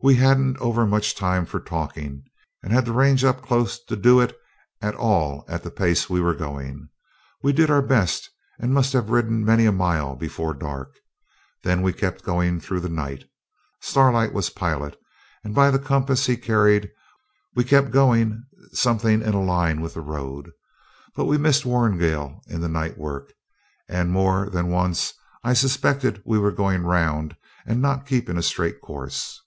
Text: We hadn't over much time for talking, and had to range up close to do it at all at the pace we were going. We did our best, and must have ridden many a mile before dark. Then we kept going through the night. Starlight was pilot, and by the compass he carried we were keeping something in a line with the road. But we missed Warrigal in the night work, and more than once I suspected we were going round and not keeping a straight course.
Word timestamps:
We 0.00 0.14
hadn't 0.14 0.58
over 0.58 0.86
much 0.86 1.16
time 1.16 1.44
for 1.44 1.58
talking, 1.58 2.22
and 2.62 2.72
had 2.72 2.84
to 2.84 2.92
range 2.92 3.24
up 3.24 3.42
close 3.42 3.82
to 3.82 3.96
do 3.96 4.20
it 4.20 4.38
at 4.80 4.94
all 4.94 5.44
at 5.48 5.64
the 5.64 5.72
pace 5.72 6.08
we 6.08 6.20
were 6.20 6.36
going. 6.36 6.88
We 7.42 7.52
did 7.52 7.68
our 7.68 7.82
best, 7.82 8.30
and 8.60 8.72
must 8.72 8.92
have 8.92 9.10
ridden 9.10 9.44
many 9.44 9.66
a 9.66 9.72
mile 9.72 10.14
before 10.14 10.54
dark. 10.54 10.94
Then 11.64 11.82
we 11.82 11.92
kept 11.92 12.22
going 12.22 12.60
through 12.60 12.78
the 12.78 12.88
night. 12.88 13.24
Starlight 13.80 14.32
was 14.32 14.50
pilot, 14.50 14.96
and 15.42 15.52
by 15.52 15.68
the 15.68 15.80
compass 15.80 16.26
he 16.26 16.36
carried 16.36 16.92
we 17.56 17.64
were 17.64 17.68
keeping 17.68 18.44
something 18.74 19.20
in 19.20 19.34
a 19.34 19.42
line 19.42 19.80
with 19.80 19.94
the 19.94 20.00
road. 20.00 20.52
But 21.16 21.24
we 21.24 21.38
missed 21.38 21.66
Warrigal 21.66 22.40
in 22.46 22.60
the 22.60 22.68
night 22.68 22.98
work, 22.98 23.32
and 23.88 24.12
more 24.12 24.48
than 24.48 24.68
once 24.68 25.12
I 25.42 25.54
suspected 25.54 26.22
we 26.24 26.38
were 26.38 26.52
going 26.52 26.84
round 26.84 27.34
and 27.66 27.82
not 27.82 28.06
keeping 28.06 28.38
a 28.38 28.42
straight 28.42 28.80
course. 28.80 29.40